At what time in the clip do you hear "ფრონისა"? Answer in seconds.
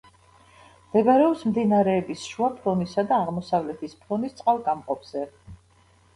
2.63-3.05